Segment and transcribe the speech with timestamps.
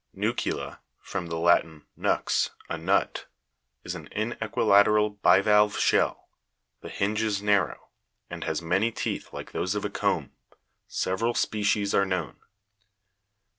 [0.15, 2.25] Nu'cula (from the Latin, nux,
[2.69, 3.27] a nut)
[3.83, 6.27] is an inequilateral bivalve shell;
[6.81, 7.89] the hinge is narrow,
[8.27, 10.31] and has many teeth like those of a comb:
[10.87, 12.39] several species are known.